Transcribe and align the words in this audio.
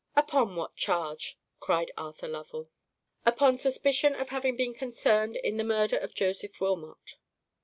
"Upon 0.15 0.55
what 0.55 0.75
charge?" 0.75 1.37
cried 1.59 1.91
Arthur 1.95 2.27
Lovell. 2.27 2.71
"Upon 3.23 3.59
suspicion 3.59 4.15
of 4.15 4.29
having 4.29 4.55
been 4.55 4.73
concerned 4.73 5.35
in 5.35 5.57
the 5.57 5.63
murder 5.63 5.95
of 5.99 6.15
Joseph 6.15 6.59
Wilmot." 6.59 7.17